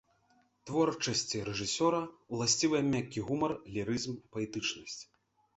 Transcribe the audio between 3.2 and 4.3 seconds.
гумар, лірызм,